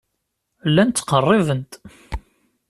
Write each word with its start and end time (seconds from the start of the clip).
Llan 0.69 0.89
ttqerriben-d. 0.89 1.71